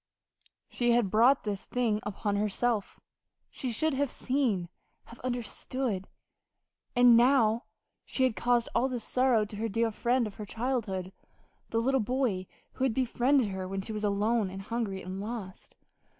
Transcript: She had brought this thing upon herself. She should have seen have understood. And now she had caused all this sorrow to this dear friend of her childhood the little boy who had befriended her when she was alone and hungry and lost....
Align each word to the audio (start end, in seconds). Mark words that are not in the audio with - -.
She 0.67 0.93
had 0.93 1.11
brought 1.11 1.43
this 1.43 1.67
thing 1.67 1.99
upon 2.01 2.35
herself. 2.37 2.99
She 3.51 3.71
should 3.71 3.93
have 3.93 4.09
seen 4.09 4.67
have 5.05 5.19
understood. 5.19 6.07
And 6.95 7.15
now 7.15 7.65
she 8.03 8.23
had 8.23 8.35
caused 8.35 8.67
all 8.73 8.89
this 8.89 9.03
sorrow 9.03 9.45
to 9.45 9.55
this 9.55 9.69
dear 9.69 9.91
friend 9.91 10.25
of 10.25 10.37
her 10.37 10.45
childhood 10.47 11.13
the 11.69 11.77
little 11.77 11.99
boy 11.99 12.47
who 12.71 12.83
had 12.83 12.95
befriended 12.95 13.49
her 13.49 13.67
when 13.67 13.81
she 13.81 13.93
was 13.93 14.03
alone 14.03 14.49
and 14.49 14.63
hungry 14.63 15.03
and 15.03 15.21
lost.... 15.21 15.75